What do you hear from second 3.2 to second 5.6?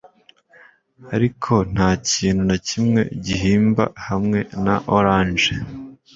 gihimba hamwe na orange